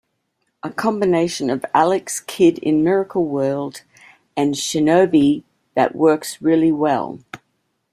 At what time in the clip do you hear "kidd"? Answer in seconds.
2.21-2.57